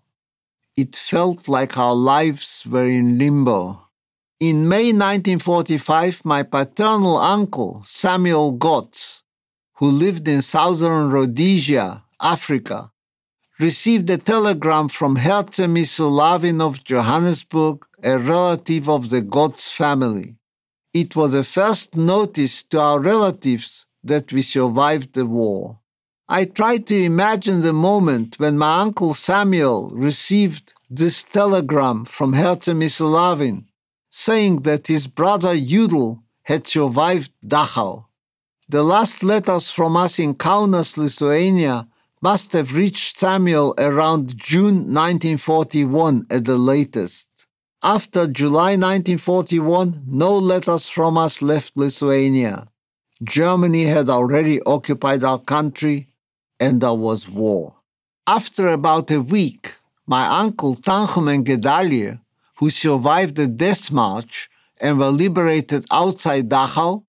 It 0.75 0.95
felt 0.95 1.47
like 1.47 1.77
our 1.77 1.93
lives 1.93 2.65
were 2.67 2.87
in 2.87 3.19
limbo. 3.19 3.87
In 4.39 4.67
May 4.67 4.91
1945, 4.91 6.25
my 6.25 6.41
paternal 6.41 7.17
uncle, 7.17 7.83
Samuel 7.85 8.57
Gotz, 8.57 9.21
who 9.75 9.87
lived 9.87 10.27
in 10.27 10.41
southern 10.41 11.11
Rhodesia, 11.11 12.03
Africa, 12.19 12.91
received 13.59 14.09
a 14.09 14.17
telegram 14.17 14.89
from 14.89 15.17
Herze 15.17 15.67
Misulavin 15.67 16.59
of 16.59 16.83
Johannesburg, 16.83 17.85
a 18.03 18.17
relative 18.17 18.89
of 18.89 19.11
the 19.11 19.21
Gotz 19.21 19.71
family. 19.71 20.37
It 20.93 21.15
was 21.15 21.33
a 21.33 21.43
first 21.43 21.95
notice 21.95 22.63
to 22.63 22.79
our 22.79 22.99
relatives 22.99 23.85
that 24.03 24.33
we 24.33 24.41
survived 24.41 25.13
the 25.13 25.25
war. 25.25 25.79
I 26.27 26.45
tried 26.45 26.85
to 26.87 27.01
imagine 27.01 27.61
the 27.61 27.73
moment 27.73 28.39
when 28.39 28.57
my 28.57 28.81
uncle 28.81 29.13
Samuel 29.13 29.91
received 29.93 30.73
this 30.89 31.23
telegram 31.23 32.03
from 32.03 32.33
Herze 32.33 32.73
Misulavin 32.73 33.65
saying 34.09 34.63
that 34.63 34.87
his 34.87 35.07
brother 35.07 35.55
Yudel 35.55 36.21
had 36.43 36.67
survived 36.67 37.31
Dachau. 37.45 38.05
The 38.67 38.83
last 38.83 39.23
letters 39.23 39.71
from 39.71 39.95
us 39.95 40.19
in 40.19 40.35
Kaunas, 40.35 40.97
Lithuania 40.97 41.87
must 42.21 42.51
have 42.51 42.73
reached 42.73 43.17
Samuel 43.17 43.73
around 43.77 44.37
June 44.37 44.93
1941 44.93 46.27
at 46.29 46.45
the 46.45 46.57
latest. 46.57 47.30
After 47.83 48.27
July 48.27 48.77
1941, 48.77 50.03
no 50.05 50.37
letters 50.37 50.87
from 50.87 51.17
us 51.17 51.41
left 51.41 51.75
Lithuania. 51.75 52.67
Germany 53.23 53.85
had 53.85 54.07
already 54.07 54.61
occupied 54.67 55.23
our 55.23 55.39
country 55.39 56.07
and 56.59 56.79
there 56.79 56.93
was 56.93 57.27
war. 57.27 57.77
After 58.27 58.67
about 58.67 59.09
a 59.09 59.19
week, 59.19 59.77
my 60.05 60.27
uncle 60.27 60.75
Tanchum 60.75 61.27
and 61.33 61.43
Gedalia, 61.43 62.19
who 62.57 62.69
survived 62.69 63.35
the 63.35 63.47
death 63.47 63.91
march 63.91 64.47
and 64.79 64.99
were 64.99 65.09
liberated 65.09 65.85
outside 65.91 66.49
Dachau, 66.49 67.03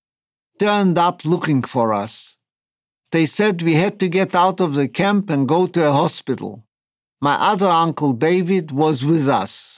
turned 0.59 0.97
up 0.97 1.27
looking 1.27 1.63
for 1.63 1.93
us. 1.93 2.39
They 3.11 3.27
said 3.27 3.61
we 3.61 3.75
had 3.75 4.01
to 4.01 4.09
get 4.09 4.35
out 4.35 4.63
of 4.63 4.75
the 4.75 4.89
camp 4.89 5.29
and 5.29 5.47
go 5.47 5.67
to 5.67 5.87
a 5.87 5.93
hospital. 5.93 6.65
My 7.21 7.35
other 7.35 7.69
uncle 7.69 8.15
David 8.15 8.73
was 8.73 9.05
with 9.05 9.29
us. 9.29 9.72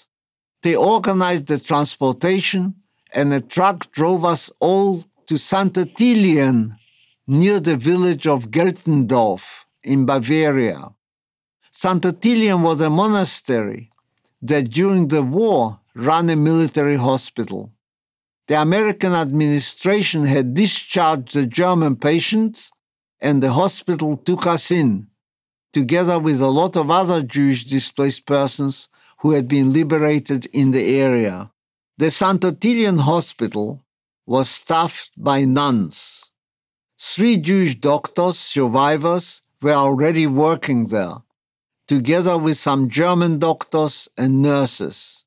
They 0.65 0.77
organized 0.77 1.49
the 1.49 1.59
transportation, 1.59 2.77
and 3.13 3.35
a 3.35 3.43
truck 3.43 3.93
drove 3.93 4.25
us 4.25 4.51
all 4.61 5.05
to 5.27 5.37
St. 5.37 5.75
Ottilien, 5.75 6.79
near 7.27 7.61
the 7.61 7.77
village 7.77 8.27
of 8.27 8.51
Geltendorf 8.51 9.67
in 9.83 10.07
Bavaria. 10.07 10.95
St. 11.71 12.03
Ottilien 12.03 12.63
was 12.63 12.81
a 12.81 12.89
monastery 12.89 13.91
that 14.41 14.71
during 14.71 15.09
the 15.09 15.23
war 15.23 15.81
ran 15.95 16.31
a 16.31 16.37
military 16.37 16.97
hospital. 16.97 17.71
The 18.49 18.59
American 18.59 19.13
administration 19.13 20.25
had 20.25 20.55
discharged 20.55 21.35
the 21.35 21.47
German 21.47 21.97
patients, 21.97 22.73
and 23.21 23.43
the 23.43 23.53
hospital 23.53 24.17
took 24.17 24.47
us 24.47 24.71
in, 24.71 25.09
together 25.75 26.19
with 26.19 26.41
a 26.41 26.55
lot 26.61 26.75
of 26.75 26.91
other 26.91 27.23
Jewish 27.23 27.65
displaced 27.65 28.25
persons 28.25 28.89
who 29.25 29.33
had 29.33 29.49
been 29.49 29.73
liberated 29.73 30.47
in 30.53 30.71
the 30.71 31.01
area. 31.01 31.51
The 31.99 32.11
St. 32.11 32.43
Ottilien 32.43 33.01
Hospital 33.01 33.83
was 34.27 34.51
staffed 34.51 35.13
by 35.17 35.47
nuns. 35.47 36.31
Three 37.01 37.39
Jewish 37.39 37.75
doctors, 37.75 38.39
survivors, 38.39 39.43
were 39.63 39.73
already 39.73 40.27
working 40.27 40.89
there. 40.89 41.17
together 41.87 42.39
with 42.39 42.57
some 42.57 42.89
German 42.89 43.39
doctors 43.39 44.09
and 44.17 44.43
nurses. 44.43 45.25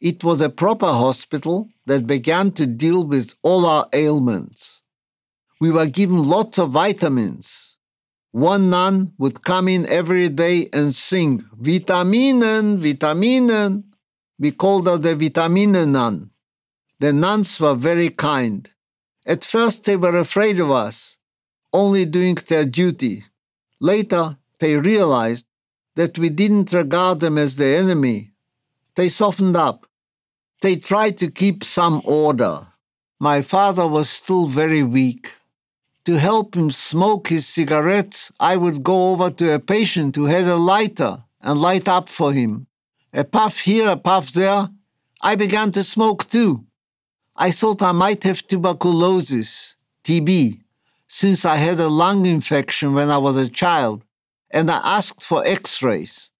It 0.00 0.24
was 0.24 0.40
a 0.40 0.50
proper 0.50 0.86
hospital 0.86 1.68
that 1.86 2.06
began 2.06 2.52
to 2.52 2.66
deal 2.66 3.04
with 3.04 3.34
all 3.42 3.66
our 3.66 3.88
ailments. 3.92 4.82
We 5.60 5.70
were 5.70 5.86
given 5.86 6.22
lots 6.22 6.58
of 6.58 6.70
vitamins. 6.70 7.71
One 8.32 8.70
nun 8.70 9.12
would 9.18 9.44
come 9.44 9.68
in 9.68 9.86
every 9.86 10.30
day 10.30 10.68
and 10.72 10.94
sing, 10.94 11.40
Vitaminen, 11.60 12.80
Vitaminen. 12.82 13.84
We 14.38 14.52
called 14.52 14.86
her 14.86 14.96
the 14.96 15.14
Vitamine 15.14 15.92
nun. 15.92 16.30
The 16.98 17.12
nuns 17.12 17.60
were 17.60 17.74
very 17.74 18.08
kind. 18.08 18.70
At 19.26 19.44
first, 19.44 19.84
they 19.84 19.96
were 19.96 20.18
afraid 20.18 20.58
of 20.58 20.70
us, 20.70 21.18
only 21.74 22.06
doing 22.06 22.36
their 22.48 22.64
duty. 22.64 23.24
Later, 23.80 24.38
they 24.60 24.78
realized 24.78 25.44
that 25.96 26.18
we 26.18 26.30
didn't 26.30 26.72
regard 26.72 27.20
them 27.20 27.36
as 27.36 27.56
the 27.56 27.66
enemy. 27.66 28.32
They 28.94 29.10
softened 29.10 29.56
up. 29.56 29.86
They 30.62 30.76
tried 30.76 31.18
to 31.18 31.30
keep 31.30 31.64
some 31.64 32.00
order. 32.04 32.66
My 33.20 33.42
father 33.42 33.86
was 33.86 34.08
still 34.08 34.46
very 34.46 34.82
weak. 34.82 35.34
To 36.06 36.18
help 36.18 36.56
him 36.56 36.72
smoke 36.72 37.28
his 37.28 37.46
cigarettes, 37.46 38.32
I 38.40 38.56
would 38.56 38.82
go 38.82 39.12
over 39.12 39.30
to 39.30 39.54
a 39.54 39.60
patient 39.60 40.16
who 40.16 40.24
had 40.24 40.46
a 40.46 40.56
lighter 40.56 41.22
and 41.40 41.60
light 41.60 41.86
up 41.86 42.08
for 42.08 42.32
him. 42.32 42.66
A 43.12 43.22
puff 43.22 43.60
here, 43.60 43.90
a 43.90 43.96
puff 43.96 44.32
there. 44.32 44.68
I 45.20 45.36
began 45.36 45.70
to 45.72 45.84
smoke 45.84 46.28
too. 46.28 46.66
I 47.36 47.52
thought 47.52 47.82
I 47.82 47.92
might 47.92 48.24
have 48.24 48.46
tuberculosis, 48.46 49.76
TB, 50.02 50.60
since 51.06 51.44
I 51.44 51.56
had 51.56 51.78
a 51.78 51.88
lung 51.88 52.26
infection 52.26 52.94
when 52.94 53.08
I 53.08 53.18
was 53.18 53.36
a 53.36 53.48
child, 53.48 54.04
and 54.50 54.70
I 54.70 54.80
asked 54.84 55.22
for 55.22 55.46
x 55.46 55.82
rays. 55.82 56.32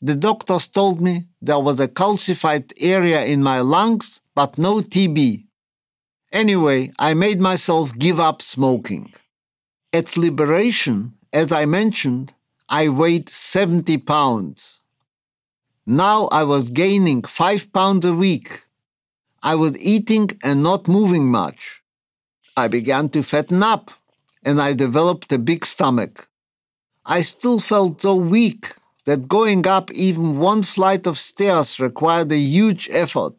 The 0.00 0.14
doctors 0.14 0.68
told 0.68 1.00
me 1.00 1.26
there 1.42 1.58
was 1.58 1.80
a 1.80 1.88
calcified 1.88 2.72
area 2.78 3.24
in 3.24 3.42
my 3.42 3.60
lungs, 3.60 4.20
but 4.34 4.56
no 4.58 4.78
TB. 4.80 5.47
Anyway, 6.32 6.92
I 6.98 7.14
made 7.14 7.40
myself 7.40 7.96
give 7.96 8.20
up 8.20 8.42
smoking. 8.42 9.14
At 9.92 10.16
liberation, 10.16 11.14
as 11.32 11.52
I 11.52 11.64
mentioned, 11.66 12.34
I 12.68 12.88
weighed 12.88 13.28
70 13.28 13.98
pounds. 13.98 14.80
Now 15.86 16.28
I 16.30 16.44
was 16.44 16.68
gaining 16.68 17.22
5 17.22 17.72
pounds 17.72 18.04
a 18.04 18.14
week 18.14 18.68
I 19.42 19.54
was 19.54 19.78
eating 19.78 20.30
and 20.42 20.62
not 20.62 20.88
moving 20.88 21.30
much. 21.30 21.82
I 22.56 22.66
began 22.66 23.08
to 23.10 23.22
fatten 23.22 23.62
up 23.62 23.92
and 24.42 24.60
I 24.60 24.72
developed 24.72 25.32
a 25.32 25.38
big 25.38 25.64
stomach. 25.64 26.28
I 27.06 27.22
still 27.22 27.60
felt 27.60 28.02
so 28.02 28.16
weak 28.16 28.74
that 29.04 29.28
going 29.28 29.66
up 29.66 29.92
even 29.92 30.38
one 30.38 30.64
flight 30.64 31.06
of 31.06 31.18
stairs 31.18 31.78
required 31.78 32.32
a 32.32 32.38
huge 32.38 32.88
effort. 32.90 33.34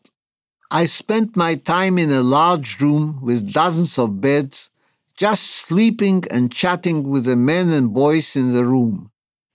I 0.71 0.85
spent 0.85 1.35
my 1.35 1.55
time 1.55 1.97
in 1.97 2.11
a 2.11 2.21
large 2.21 2.79
room 2.79 3.19
with 3.21 3.53
dozens 3.53 3.97
of 3.97 4.21
beds, 4.21 4.69
just 5.17 5.43
sleeping 5.43 6.23
and 6.29 6.51
chatting 6.51 7.09
with 7.09 7.25
the 7.25 7.35
men 7.35 7.69
and 7.69 7.93
boys 7.93 8.35
in 8.35 8.53
the 8.53 8.65
room. 8.65 9.11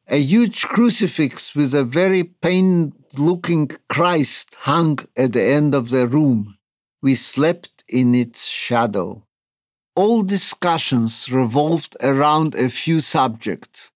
A 0.08 0.20
huge 0.20 0.62
crucifix 0.66 1.54
with 1.54 1.72
a 1.74 1.84
very 1.84 2.24
pained 2.24 2.92
looking 3.16 3.70
Christ 3.88 4.56
hung 4.60 4.98
at 5.16 5.32
the 5.32 5.42
end 5.42 5.74
of 5.74 5.90
the 5.90 6.08
room. 6.08 6.58
We 7.00 7.14
slept 7.14 7.84
in 7.88 8.14
its 8.14 8.48
shadow. 8.48 9.24
All 9.94 10.22
discussions 10.22 11.30
revolved 11.30 11.96
around 12.02 12.54
a 12.54 12.68
few 12.68 13.00
subjects 13.00 13.92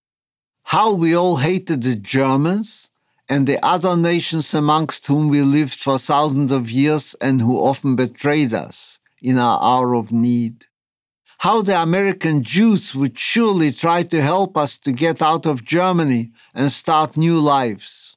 how 0.75 0.92
we 0.92 1.16
all 1.16 1.37
hated 1.37 1.82
the 1.82 1.96
Germans 1.96 2.90
and 3.28 3.47
the 3.47 3.64
other 3.64 3.97
nations 3.97 4.54
amongst 4.54 5.06
whom 5.06 5.28
we 5.28 5.42
lived 5.42 5.78
for 5.78 5.99
thousands 5.99 6.50
of 6.50 6.70
years 6.70 7.14
and 7.20 7.40
who 7.40 7.58
often 7.58 7.94
betrayed 7.94 8.54
us 8.54 9.00
in 9.20 9.37
our 9.37 9.58
hour 9.62 9.94
of 9.94 10.11
need. 10.12 10.66
How 11.38 11.62
the 11.62 11.80
American 11.80 12.42
Jews 12.42 12.94
would 12.94 13.18
surely 13.18 13.70
try 13.70 14.02
to 14.05 14.20
help 14.20 14.57
us 14.57 14.79
to 14.79 14.92
get 14.92 15.22
out 15.22 15.46
of 15.46 15.64
Germany 15.64 16.33
and 16.55 16.72
start 16.72 17.16
new 17.16 17.38
lives. 17.38 18.16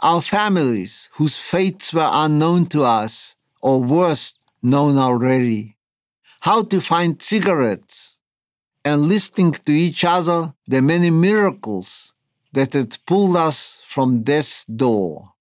Our 0.00 0.20
families 0.20 1.08
whose 1.14 1.38
fates 1.38 1.94
were 1.94 2.10
unknown 2.12 2.66
to 2.66 2.84
us, 2.84 3.36
or 3.62 3.82
worse, 3.82 4.38
known 4.62 4.98
already, 4.98 5.76
how 6.40 6.62
to 6.64 6.80
find 6.80 7.20
cigarettes, 7.20 8.18
and 8.84 9.02
listening 9.02 9.52
to 9.52 9.72
each 9.72 10.04
other 10.04 10.54
the 10.66 10.80
many 10.82 11.10
miracles 11.10 12.14
that 12.52 12.72
had 12.74 12.98
pulled 13.06 13.36
us 13.36 13.80
from 13.84 14.22
death's 14.22 14.64
door. 14.64 15.32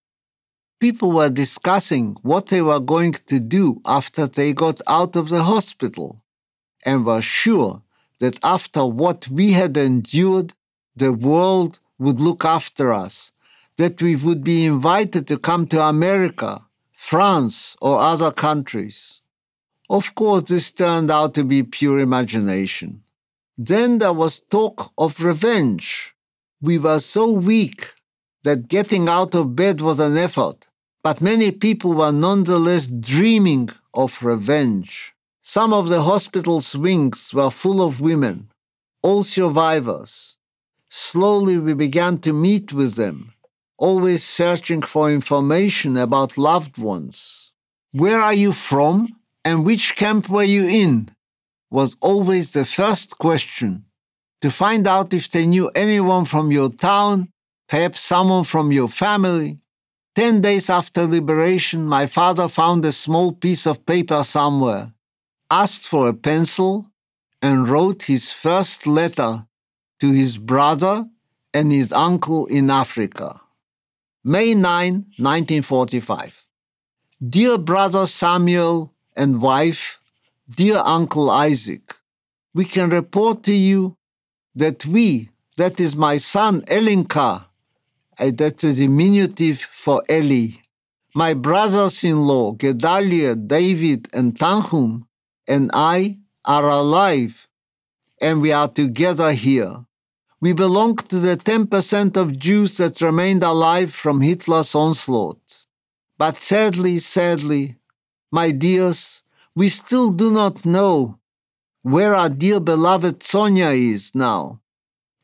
People 0.80 1.12
were 1.12 1.30
discussing 1.30 2.16
what 2.22 2.48
they 2.48 2.62
were 2.62 2.80
going 2.80 3.14
to 3.14 3.40
do 3.40 3.82
after 3.86 4.28
they 4.28 4.54
got 4.54 4.80
out 4.88 5.16
of 5.16 5.30
the 5.30 5.44
hospital 5.44 6.24
and 6.86 7.06
were 7.06 7.22
sure 7.22 7.82
that 8.20 8.40
after 8.44 8.86
what 8.86 9.28
we 9.28 9.52
had 9.52 9.76
endured, 9.76 10.54
the 10.96 11.12
world 11.12 11.80
would 11.98 12.20
look 12.20 12.46
after 12.46 12.94
us 12.94 13.34
that 13.78 14.02
we 14.02 14.16
would 14.16 14.44
be 14.44 14.66
invited 14.66 15.28
to 15.28 15.38
come 15.38 15.66
to 15.66 15.82
America, 15.82 16.66
France, 16.92 17.78
or 17.82 18.00
other 18.00 18.32
countries. 18.32 19.22
Of 19.90 20.16
course, 20.16 20.50
this 20.50 20.72
turned 20.72 21.10
out 21.10 21.34
to 21.36 21.44
be 21.44 21.64
pure 21.64 22.00
imagination. 22.00 23.04
Then 23.58 23.98
there 23.98 24.14
was 24.14 24.42
talk 24.42 24.92
of 24.98 25.24
revenge. 25.24 26.14
We 26.62 26.78
were 26.78 27.00
so 27.00 27.32
weak 27.32 27.94
that 28.44 28.68
getting 28.68 29.08
out 29.08 29.34
of 29.36 29.56
bed 29.56 29.82
was 29.82 30.00
an 30.00 30.18
effort, 30.18 30.68
but 31.04 31.22
many 31.22 31.52
people 31.52 31.94
were 31.94 32.12
nonetheless 32.12 32.88
dreaming 32.88 33.70
of 33.94 34.24
revenge. 34.24 35.14
Some 35.42 35.74
of 35.74 35.90
the 35.90 36.04
hospital's 36.04 36.76
wings 36.76 37.34
were 37.34 37.50
full 37.50 37.82
of 37.82 38.02
women, 38.02 38.52
all 39.02 39.24
survivors. 39.24 40.38
Slowly 40.90 41.58
we 41.58 41.74
began 41.74 42.20
to 42.20 42.34
meet 42.34 42.74
with 42.74 42.96
them 42.96 43.34
always 43.80 44.24
searching 44.24 44.82
for 44.82 45.10
information 45.10 45.98
about 45.98 46.38
loved 46.38 46.78
ones. 46.78 47.54
Where 47.92 48.22
are 48.22 48.34
you 48.34 48.52
from 48.52 49.16
and 49.44 49.66
which 49.66 49.96
camp 49.96 50.30
were 50.30 50.44
you 50.44 50.66
in? 50.66 51.12
was 51.72 51.96
always 52.02 52.52
the 52.52 52.66
first 52.66 53.20
question 53.20 53.86
to 54.42 54.50
find 54.50 54.88
out 54.88 55.14
if 55.14 55.30
they 55.30 55.46
knew 55.46 55.70
anyone 55.76 56.26
from 56.26 56.52
your 56.52 56.70
town, 56.70 57.30
perhaps 57.68 58.02
someone 58.02 58.44
from 58.44 58.72
your 58.72 58.90
family. 58.90 59.60
Ten 60.16 60.42
days 60.42 60.70
after 60.70 61.06
liberation, 61.06 61.86
my 61.86 62.08
father 62.08 62.48
found 62.48 62.84
a 62.86 62.92
small 62.92 63.32
piece 63.32 63.66
of 63.68 63.86
paper 63.86 64.24
somewhere, 64.24 64.94
asked 65.52 65.86
for 65.86 66.10
a 66.10 66.14
pencil, 66.14 66.88
and 67.42 67.70
wrote 67.70 68.04
his 68.04 68.32
first 68.32 68.86
letter 68.86 69.46
to 70.00 70.12
his 70.12 70.38
brother 70.38 71.08
and 71.54 71.72
his 71.72 71.94
uncle 71.94 72.46
in 72.48 72.70
Africa. 72.70 73.40
May 74.24 74.54
9, 74.54 74.94
1945. 75.18 76.46
Dear 77.28 77.58
brother 77.58 78.06
Samuel 78.06 78.94
and 79.16 79.42
wife, 79.42 80.00
dear 80.50 80.82
Uncle 80.86 81.30
Isaac, 81.30 81.96
we 82.54 82.66
can 82.66 82.90
report 82.90 83.44
to 83.44 83.54
you 83.54 83.96
that 84.56 84.86
we, 84.86 85.30
that 85.58 85.80
is 85.80 85.96
my 85.96 86.18
son 86.18 86.62
Elinka, 86.62 87.46
that's 88.18 88.64
a 88.64 88.74
diminutive 88.74 89.60
for 89.60 90.04
Eli, 90.10 90.58
my 91.16 91.34
brothers 91.34 92.04
in 92.04 92.20
law 92.20 92.54
Gedalia, 92.54 93.36
David, 93.36 94.08
and 94.14 94.36
Tanhum, 94.36 95.04
and 95.48 95.72
I 95.74 96.20
are 96.46 96.70
alive, 96.70 97.48
and 98.22 98.42
we 98.42 98.52
are 98.52 98.68
together 98.68 99.32
here 99.32 99.86
we 100.42 100.54
belong 100.54 100.96
to 100.96 101.20
the 101.20 101.36
10% 101.36 102.16
of 102.16 102.40
Jews 102.40 102.78
that 102.78 103.02
remained 103.02 103.44
alive 103.44 103.94
from 103.94 104.22
Hitler's 104.22 104.74
onslaught. 104.74 105.66
But 106.18 106.38
sadly, 106.38 107.00
sadly, 107.00 107.76
my 108.32 108.52
dears, 108.52 109.24
we 109.56 109.68
still 109.70 110.10
do 110.12 110.32
not 110.32 110.66
know 110.66 111.20
where 111.82 112.14
our 112.14 112.30
dear 112.30 112.60
beloved 112.60 113.24
Sonia 113.24 113.70
is 113.70 114.14
now 114.14 114.60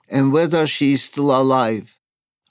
and 0.08 0.32
whether 0.32 0.68
she 0.68 0.94
is 0.94 1.04
still 1.04 1.36
alive. 1.36 2.00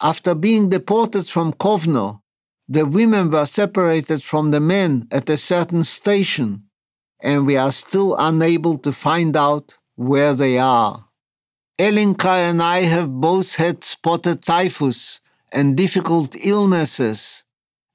After 0.01 0.35
being 0.35 0.69
deported 0.71 1.27
from 1.27 1.53
Kovno, 1.53 2.21
the 2.69 2.87
women 2.87 3.31
were 3.31 3.47
separated 3.47 4.23
from 4.23 4.51
the 4.51 4.61
men 4.61 5.07
at 5.11 5.29
a 5.31 5.37
certain 5.37 5.85
station, 5.85 6.65
and 7.21 7.47
we 7.47 7.57
are 7.57 7.73
still 7.73 8.17
unable 8.19 8.79
to 8.79 8.93
find 8.93 9.37
out 9.37 9.77
where 9.97 10.35
they 10.35 10.59
are. 10.59 11.07
Elinka 11.79 12.51
and 12.51 12.63
I 12.63 12.83
have 12.83 13.21
both 13.21 13.57
had 13.57 13.85
spotted 13.85 14.43
typhus 14.43 15.21
and 15.53 15.77
difficult 15.77 16.37
illnesses, 16.41 17.45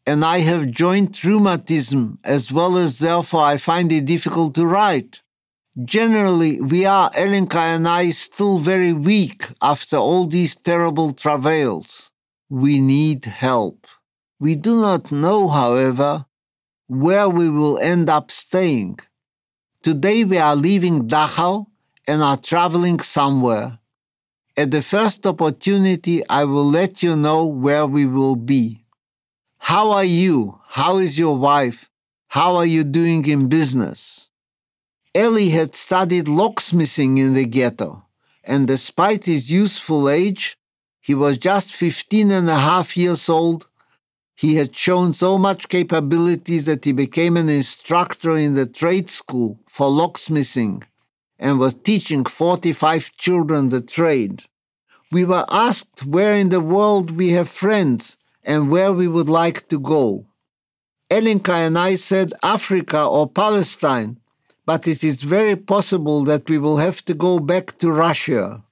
and 0.05 0.23
I 0.23 0.39
have 0.39 0.71
joint 0.71 1.23
rheumatism 1.23 2.19
as 2.23 2.51
well 2.51 2.77
as 2.77 2.99
therefore 2.99 3.43
I 3.43 3.57
find 3.57 3.91
it 3.91 4.05
difficult 4.05 4.55
to 4.55 4.65
write. 4.65 5.21
Generally, 5.85 6.61
we 6.61 6.85
are, 6.85 7.09
Elinka 7.11 7.55
and 7.55 7.87
I, 7.87 8.09
still 8.09 8.57
very 8.59 8.91
weak 8.93 9.47
after 9.61 9.97
all 9.97 10.25
these 10.27 10.55
terrible 10.55 11.11
travails. 11.13 12.11
we 12.49 12.79
need 12.79 13.25
help. 13.25 13.85
We 14.39 14.55
do 14.55 14.81
not 14.81 15.11
know, 15.11 15.47
however, 15.47 16.25
where 16.87 17.29
we 17.29 17.49
will 17.49 17.77
end 17.79 18.09
up 18.09 18.31
staying. 18.31 18.99
Today 19.83 20.23
we 20.23 20.37
are 20.39 20.55
leaving 20.55 21.07
Dachau 21.07 21.67
and 22.07 22.21
are 22.23 22.37
traveling 22.37 22.99
somewhere. 22.99 23.79
At 24.57 24.71
the 24.71 24.81
first 24.81 25.27
opportunity, 25.27 26.27
I 26.27 26.45
will 26.45 26.65
let 26.65 27.03
you 27.03 27.15
know 27.15 27.45
where 27.45 27.85
we 27.85 28.05
will 28.07 28.35
be. 28.35 28.85
How 29.59 29.91
are 29.91 30.03
you? 30.05 30.59
How 30.69 30.97
is 30.97 31.19
your 31.19 31.37
wife? 31.37 31.89
How 32.29 32.55
are 32.55 32.65
you 32.65 32.83
doing 32.83 33.25
in 33.27 33.47
business? 33.47 34.28
Eli 35.17 35.49
had 35.49 35.73
studied 35.73 36.27
locksmithing 36.27 37.17
in 37.17 37.33
the 37.33 37.45
ghetto, 37.45 38.05
and 38.43 38.67
despite 38.67 39.25
his 39.25 39.51
youthful 39.51 40.07
age, 40.07 40.57
he 41.01 41.15
was 41.15 41.39
just 41.39 41.71
15 41.71 42.29
and 42.29 42.47
a 42.47 42.57
half 42.57 42.95
years 42.95 43.27
old. 43.27 43.67
He 44.35 44.55
had 44.55 44.75
shown 44.75 45.13
so 45.13 45.39
much 45.39 45.67
capabilities 45.67 46.65
that 46.65 46.85
he 46.85 46.91
became 46.91 47.37
an 47.37 47.49
instructor 47.49 48.37
in 48.37 48.53
the 48.53 48.67
trade 48.67 49.09
school 49.09 49.59
for 49.67 49.87
locksmithing 49.89 50.83
and 51.39 51.57
was 51.57 51.73
teaching 51.73 52.23
45 52.23 53.11
children 53.17 53.69
the 53.69 53.81
trade. 53.81 54.43
We 55.11 55.25
were 55.25 55.45
asked 55.49 56.05
where 56.05 56.35
in 56.35 56.49
the 56.49 56.61
world 56.61 57.11
we 57.11 57.31
have 57.31 57.49
friends 57.49 58.15
and 58.43 58.69
where 58.69 58.93
we 58.93 59.07
would 59.07 59.29
like 59.29 59.67
to 59.69 59.79
go. 59.79 60.27
Elinka 61.09 61.53
and 61.53 61.77
I 61.77 61.95
said 61.95 62.33
Africa 62.43 63.03
or 63.03 63.27
Palestine, 63.27 64.19
but 64.69 64.87
it 64.87 65.03
is 65.03 65.23
very 65.23 65.55
possible 65.55 66.23
that 66.23 66.47
we 66.47 66.59
will 66.59 66.77
have 66.77 67.03
to 67.03 67.15
go 67.15 67.39
back 67.39 67.75
to 67.79 67.91
Russia. 67.91 68.63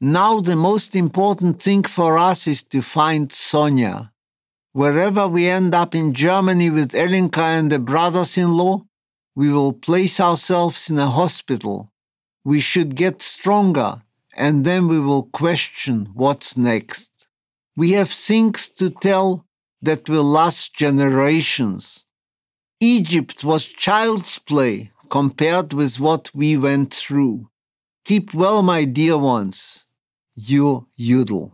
Now 0.00 0.38
the 0.38 0.54
most 0.54 0.94
important 0.94 1.60
thing 1.60 1.82
for 1.82 2.16
us 2.16 2.46
is 2.46 2.62
to 2.72 2.80
find 2.80 3.32
Sonia. 3.32 4.12
Wherever 4.70 5.26
we 5.26 5.48
end 5.48 5.74
up 5.74 5.96
in 5.96 6.14
Germany 6.14 6.70
with 6.70 6.92
Elinka 6.92 7.46
and 7.58 7.72
the 7.72 7.80
brothers-in-law, 7.80 8.84
we 9.34 9.52
will 9.52 9.72
place 9.72 10.20
ourselves 10.20 10.88
in 10.88 10.96
a 11.00 11.10
hospital. 11.20 11.90
We 12.44 12.60
should 12.60 12.94
get 12.94 13.20
stronger 13.20 13.90
and 14.36 14.64
then 14.64 14.86
we 14.86 15.00
will 15.00 15.24
question 15.24 16.10
what's 16.14 16.56
next. 16.56 17.26
We 17.76 17.90
have 17.98 18.10
things 18.10 18.68
to 18.78 18.90
tell 18.90 19.44
that 19.86 20.08
will 20.08 20.28
last 20.40 20.72
generations. 20.72 22.06
Egypt 22.78 23.42
was 23.42 23.64
child's 23.64 24.38
play 24.38 24.91
compared 25.12 25.74
with 25.74 26.00
what 26.00 26.30
we 26.34 26.56
went 26.56 26.94
through. 26.94 27.46
Keep 28.06 28.32
well, 28.32 28.62
my 28.62 28.86
dear 28.86 29.18
ones. 29.18 29.84
Your 30.34 30.86
Yudel. 30.98 31.52